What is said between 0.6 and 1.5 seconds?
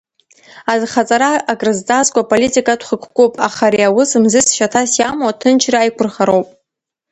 Азхаҵара